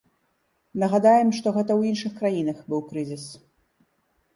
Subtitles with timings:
[0.83, 3.33] Нагадаем, што гэта ў іншых краінах быў крызіс.